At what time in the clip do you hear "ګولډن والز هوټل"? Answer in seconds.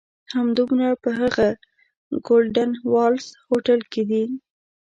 2.27-3.79